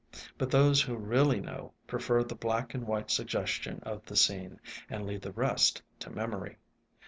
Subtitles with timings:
[0.35, 5.05] But those who really know, prefer the black and white suggestion of the scene, and
[5.05, 6.57] leave the rest to memory.